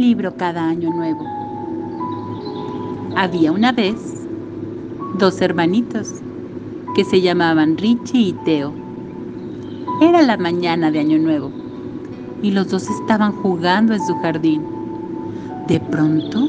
libro 0.00 0.34
cada 0.36 0.68
año 0.68 0.92
nuevo. 0.92 1.24
Había 3.16 3.52
una 3.52 3.72
vez 3.72 3.96
dos 5.18 5.40
hermanitos 5.40 6.14
que 6.94 7.04
se 7.04 7.20
llamaban 7.20 7.76
Richie 7.76 8.28
y 8.28 8.32
Teo. 8.44 8.72
Era 10.00 10.22
la 10.22 10.36
mañana 10.36 10.90
de 10.90 11.00
Año 11.00 11.18
Nuevo 11.18 11.50
y 12.42 12.52
los 12.52 12.68
dos 12.68 12.88
estaban 12.88 13.32
jugando 13.32 13.94
en 13.94 14.06
su 14.06 14.14
jardín. 14.16 14.62
De 15.66 15.80
pronto 15.80 16.48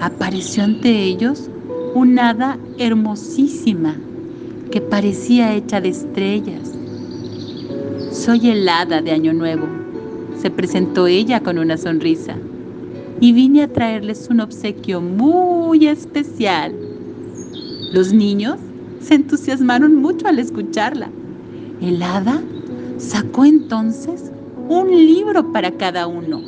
apareció 0.00 0.64
ante 0.64 1.04
ellos 1.04 1.50
una 1.94 2.30
hada 2.30 2.58
hermosísima 2.78 3.94
que 4.70 4.80
parecía 4.80 5.54
hecha 5.54 5.80
de 5.80 5.90
estrellas. 5.90 6.72
Soy 8.12 8.48
el 8.50 8.68
hada 8.68 9.02
de 9.02 9.10
Año 9.10 9.32
Nuevo, 9.32 9.66
se 10.40 10.50
presentó 10.50 11.06
ella 11.06 11.40
con 11.40 11.58
una 11.58 11.76
sonrisa, 11.76 12.36
y 13.20 13.32
vine 13.32 13.62
a 13.62 13.72
traerles 13.72 14.28
un 14.30 14.40
obsequio 14.40 15.00
muy 15.00 15.86
especial. 15.86 16.74
Los 17.92 18.12
niños 18.12 18.58
se 19.00 19.14
entusiasmaron 19.14 19.96
mucho 19.96 20.26
al 20.26 20.38
escucharla. 20.38 21.10
El 21.80 22.02
hada 22.02 22.40
sacó 22.98 23.44
entonces 23.44 24.32
un 24.68 24.90
libro 24.90 25.52
para 25.52 25.70
cada 25.72 26.06
uno, 26.06 26.40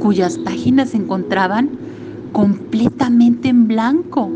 cuyas 0.00 0.38
páginas 0.38 0.90
se 0.90 0.98
encontraban 0.98 1.70
completamente 2.32 3.48
en 3.48 3.68
blanco. 3.68 4.30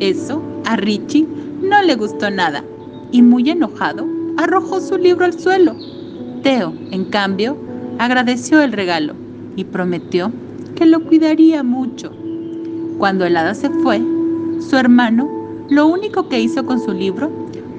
Eso 0.00 0.42
a 0.64 0.76
Richie 0.76 1.26
no 1.62 1.82
le 1.82 1.94
gustó 1.96 2.30
nada 2.30 2.64
y 3.12 3.22
muy 3.22 3.50
enojado 3.50 4.06
arrojó 4.36 4.80
su 4.80 4.98
libro 4.98 5.24
al 5.24 5.38
suelo. 5.38 5.74
Teo, 6.42 6.74
en 6.90 7.06
cambio, 7.06 7.56
agradeció 7.98 8.62
el 8.62 8.72
regalo 8.72 9.14
y 9.56 9.64
prometió 9.64 10.30
que 10.76 10.86
lo 10.86 11.00
cuidaría 11.00 11.64
mucho. 11.64 12.12
Cuando 12.98 13.26
el 13.26 13.36
hada 13.36 13.54
se 13.54 13.68
fue, 13.68 14.00
su 14.60 14.76
hermano 14.76 15.28
lo 15.68 15.86
único 15.86 16.28
que 16.28 16.40
hizo 16.40 16.64
con 16.64 16.80
su 16.80 16.92
libro 16.92 17.30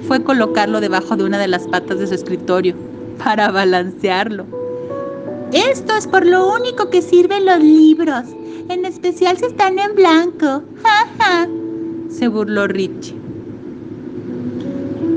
fue 0.06 0.22
colocarlo 0.22 0.80
debajo 0.80 1.16
de 1.16 1.24
una 1.24 1.38
de 1.38 1.48
las 1.48 1.66
patas 1.66 1.98
de 1.98 2.06
su 2.06 2.14
escritorio 2.14 2.74
para 3.24 3.50
balancearlo. 3.50 4.44
Esto 5.52 5.94
es 5.94 6.06
por 6.06 6.26
lo 6.26 6.52
único 6.52 6.90
que 6.90 7.00
sirven 7.00 7.46
los 7.46 7.60
libros, 7.60 8.24
en 8.68 8.84
especial 8.84 9.38
si 9.38 9.46
están 9.46 9.78
en 9.78 9.94
blanco. 9.94 10.62
Ja, 10.82 11.48
se 12.10 12.28
burló 12.28 12.66
Richie. 12.66 13.14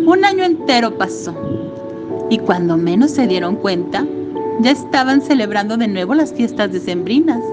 Un 0.06 0.24
año 0.24 0.44
entero 0.44 0.98
pasó 0.98 1.36
y 2.30 2.38
cuando 2.38 2.78
menos 2.78 3.12
se 3.12 3.28
dieron 3.28 3.56
cuenta, 3.56 4.06
ya 4.62 4.72
estaban 4.72 5.22
celebrando 5.22 5.78
de 5.78 5.88
nuevo 5.88 6.14
las 6.14 6.34
fiestas 6.34 6.72
decembrinas. 6.72 7.44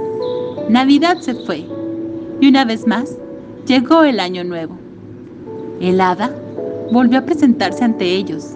Navidad 0.68 1.16
se 1.20 1.34
fue 1.34 1.64
y 2.40 2.48
una 2.48 2.66
vez 2.66 2.86
más 2.86 3.16
llegó 3.66 4.04
el 4.04 4.20
año 4.20 4.44
nuevo. 4.44 4.76
El 5.80 5.98
hada 5.98 6.30
volvió 6.92 7.20
a 7.20 7.24
presentarse 7.24 7.84
ante 7.84 8.04
ellos, 8.04 8.54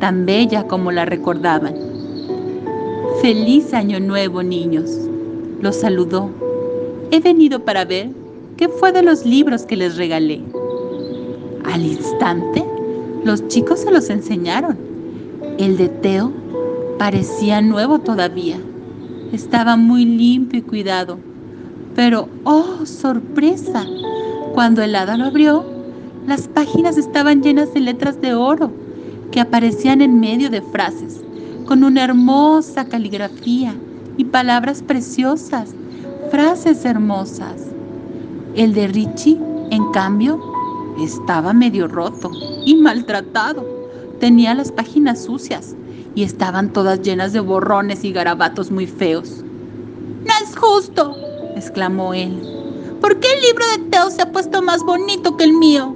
tan 0.00 0.24
bella 0.24 0.66
como 0.66 0.90
la 0.90 1.04
recordaban. 1.04 1.74
Feliz 3.20 3.74
año 3.74 4.00
nuevo, 4.00 4.42
niños, 4.42 4.90
los 5.60 5.76
saludó. 5.76 6.30
He 7.10 7.20
venido 7.20 7.62
para 7.62 7.84
ver 7.84 8.08
qué 8.56 8.70
fue 8.70 8.90
de 8.90 9.02
los 9.02 9.26
libros 9.26 9.64
que 9.64 9.76
les 9.76 9.98
regalé. 9.98 10.40
Al 11.64 11.82
instante, 11.82 12.64
los 13.24 13.46
chicos 13.48 13.80
se 13.80 13.90
los 13.90 14.08
enseñaron. 14.08 14.78
El 15.58 15.76
de 15.76 15.90
Teo 15.90 16.32
parecía 16.98 17.60
nuevo 17.60 17.98
todavía. 17.98 18.56
Estaba 19.32 19.76
muy 19.76 20.06
limpio 20.06 20.60
y 20.60 20.62
cuidado. 20.62 21.18
Pero, 21.94 22.28
¡oh, 22.44 22.86
sorpresa! 22.86 23.86
Cuando 24.54 24.82
el 24.82 24.94
hada 24.94 25.16
lo 25.16 25.26
abrió, 25.26 25.64
las 26.26 26.48
páginas 26.48 26.96
estaban 26.96 27.42
llenas 27.42 27.74
de 27.74 27.80
letras 27.80 28.20
de 28.20 28.34
oro 28.34 28.70
que 29.30 29.40
aparecían 29.40 30.00
en 30.00 30.20
medio 30.20 30.50
de 30.50 30.62
frases, 30.62 31.22
con 31.66 31.84
una 31.84 32.04
hermosa 32.04 32.84
caligrafía 32.84 33.74
y 34.16 34.24
palabras 34.24 34.82
preciosas, 34.82 35.74
frases 36.30 36.84
hermosas. 36.84 37.66
El 38.54 38.74
de 38.74 38.88
Richie, 38.88 39.38
en 39.70 39.90
cambio, 39.92 40.40
estaba 41.00 41.52
medio 41.52 41.88
roto 41.88 42.30
y 42.64 42.74
maltratado. 42.76 43.66
Tenía 44.20 44.54
las 44.54 44.70
páginas 44.70 45.24
sucias 45.24 45.74
y 46.14 46.22
estaban 46.22 46.72
todas 46.72 47.00
llenas 47.02 47.32
de 47.32 47.40
borrones 47.40 48.04
y 48.04 48.12
garabatos 48.12 48.70
muy 48.70 48.86
feos. 48.86 49.42
No 50.24 50.32
es 50.46 50.56
justo, 50.56 51.16
exclamó 51.56 52.14
él. 52.14 52.40
¿Por 53.00 53.18
qué 53.18 53.28
el 53.32 53.42
libro 53.42 53.64
de 53.76 53.90
Teo 53.90 54.10
se 54.10 54.22
ha 54.22 54.32
puesto 54.32 54.62
más 54.62 54.82
bonito 54.84 55.36
que 55.36 55.44
el 55.44 55.52
mío? 55.52 55.94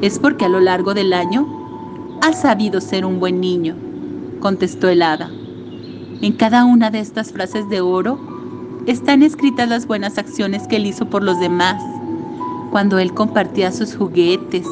Es 0.00 0.18
porque 0.18 0.44
a 0.44 0.48
lo 0.48 0.60
largo 0.60 0.94
del 0.94 1.12
año 1.12 1.46
ha 2.22 2.32
sabido 2.32 2.80
ser 2.80 3.04
un 3.04 3.20
buen 3.20 3.40
niño, 3.40 3.74
contestó 4.40 4.88
el 4.88 5.02
hada. 5.02 5.30
En 6.20 6.32
cada 6.32 6.64
una 6.64 6.90
de 6.90 7.00
estas 7.00 7.32
frases 7.32 7.68
de 7.68 7.80
oro 7.80 8.18
están 8.86 9.22
escritas 9.22 9.68
las 9.68 9.86
buenas 9.86 10.18
acciones 10.18 10.66
que 10.66 10.76
él 10.76 10.86
hizo 10.86 11.08
por 11.10 11.22
los 11.22 11.38
demás, 11.38 11.82
cuando 12.70 12.98
él 12.98 13.12
compartía 13.14 13.72
sus 13.72 13.94
juguetes, 13.94 14.66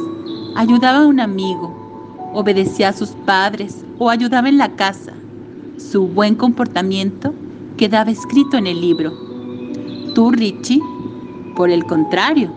ayudaba 0.54 0.98
a 0.98 1.06
un 1.06 1.20
amigo, 1.20 2.30
obedecía 2.32 2.88
a 2.88 2.92
sus 2.92 3.10
padres 3.10 3.84
o 3.98 4.10
ayudaba 4.10 4.48
en 4.48 4.58
la 4.58 4.74
casa. 4.76 5.12
Su 5.78 6.08
buen 6.08 6.34
comportamiento 6.34 7.34
quedaba 7.76 8.10
escrito 8.10 8.56
en 8.56 8.66
el 8.66 8.80
libro. 8.80 9.12
Tú, 10.14 10.30
Richie, 10.30 10.80
por 11.54 11.70
el 11.70 11.84
contrario, 11.84 12.50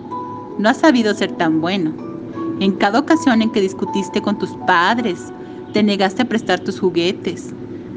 no 0.57 0.69
has 0.69 0.77
sabido 0.77 1.13
ser 1.13 1.31
tan 1.33 1.61
bueno. 1.61 1.93
En 2.59 2.73
cada 2.73 2.99
ocasión 2.99 3.41
en 3.41 3.51
que 3.51 3.61
discutiste 3.61 4.21
con 4.21 4.37
tus 4.37 4.51
padres, 4.67 5.31
te 5.73 5.83
negaste 5.83 6.23
a 6.23 6.29
prestar 6.29 6.59
tus 6.59 6.79
juguetes, 6.79 7.53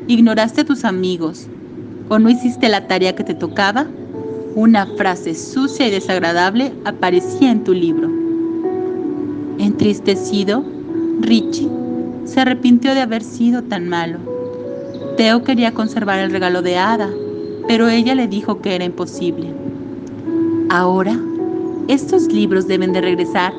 ignoraste 0.07 0.61
a 0.61 0.65
tus 0.65 0.85
amigos 0.85 1.47
o 2.09 2.19
no 2.19 2.29
hiciste 2.29 2.69
la 2.69 2.87
tarea 2.87 3.15
que 3.15 3.25
te 3.25 3.35
tocaba, 3.35 3.87
una 4.55 4.87
frase 4.87 5.35
sucia 5.35 5.89
y 5.89 5.91
desagradable 5.91 6.73
aparecía 6.85 7.51
en 7.51 7.65
tu 7.65 7.73
libro. 7.73 8.11
Entristecido, 9.59 10.65
Richie 11.21 11.69
se 12.25 12.41
arrepintió 12.41 12.95
de 12.95 13.01
haber 13.01 13.23
sido 13.23 13.63
tan 13.63 13.89
malo. 13.89 14.19
Teo 15.23 15.45
quería 15.45 15.73
conservar 15.73 16.19
el 16.19 16.33
regalo 16.33 16.63
de 16.63 16.79
Ada, 16.79 17.09
pero 17.69 17.89
ella 17.89 18.13
le 18.17 18.27
dijo 18.27 18.61
que 18.61 18.75
era 18.75 18.85
imposible. 18.85 19.55
Ahora, 20.69 21.17
estos 21.87 22.25
libros 22.25 22.67
deben 22.67 22.93
de 22.93 23.03
regresar 23.03 23.53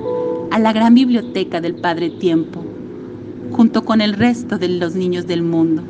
a 0.51 0.59
la 0.59 0.73
gran 0.73 0.93
biblioteca 0.93 1.61
del 1.61 1.75
Padre 1.75 2.09
Tiempo, 2.09 2.61
junto 3.53 3.85
con 3.85 4.01
el 4.01 4.11
resto 4.11 4.57
de 4.57 4.67
los 4.67 4.95
niños 4.95 5.25
del 5.25 5.41
mundo. 5.41 5.83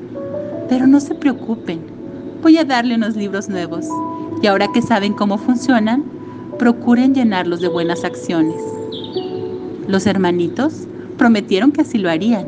Pero 0.69 0.85
no 0.85 1.00
se 1.00 1.16
preocupen, 1.16 1.79
voy 2.44 2.59
a 2.59 2.66
darle 2.66 2.94
unos 2.94 3.16
libros 3.16 3.50
nuevos 3.50 3.88
y 4.44 4.45
ahora 4.45 4.67
que 4.72 4.84
saben 4.84 5.13
cómo 5.13 5.40
funcionan, 5.40 6.03
procuren 6.59 7.16
llenarlos 7.16 7.61
de 7.61 7.69
buenas 7.69 8.03
acciones. 8.03 8.61
Los 9.88 10.05
hermanitos 10.05 10.88
prometieron 11.17 11.72
que 11.72 11.81
así 11.81 11.97
lo 11.97 12.11
harían. 12.11 12.45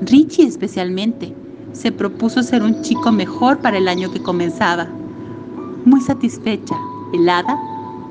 Richie 0.00 0.46
especialmente 0.46 1.34
se 1.72 1.92
propuso 1.92 2.42
ser 2.42 2.62
un 2.62 2.82
chico 2.82 3.12
mejor 3.12 3.58
para 3.58 3.78
el 3.78 3.88
año 3.88 4.10
que 4.10 4.22
comenzaba. 4.22 4.88
Muy 5.84 6.00
satisfecha, 6.00 6.76
helada, 7.12 7.58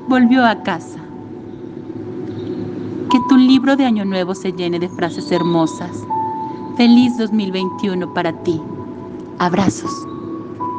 volvió 0.08 0.44
a 0.44 0.62
casa. 0.62 0.98
Que 3.10 3.18
tu 3.28 3.36
libro 3.36 3.76
de 3.76 3.86
Año 3.86 4.04
Nuevo 4.04 4.34
se 4.34 4.52
llene 4.52 4.78
de 4.78 4.88
frases 4.88 5.30
hermosas. 5.32 5.90
Feliz 6.76 7.16
2021 7.18 8.12
para 8.12 8.32
ti. 8.42 8.60
Abrazos. 9.38 10.17